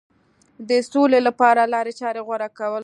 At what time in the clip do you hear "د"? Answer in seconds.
0.69-0.71